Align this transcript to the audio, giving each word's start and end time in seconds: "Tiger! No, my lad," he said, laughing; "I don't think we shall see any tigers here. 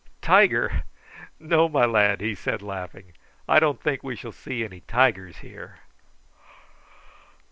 "Tiger! 0.23 0.85
No, 1.39 1.69
my 1.69 1.85
lad," 1.85 2.21
he 2.21 2.33
said, 2.33 2.63
laughing; 2.63 3.13
"I 3.47 3.59
don't 3.59 3.79
think 3.79 4.01
we 4.01 4.15
shall 4.15 4.31
see 4.31 4.63
any 4.65 4.79
tigers 4.79 5.37
here. 5.45 5.77